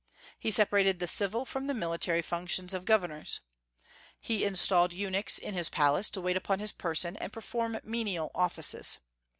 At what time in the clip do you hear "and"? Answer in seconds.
7.17-7.31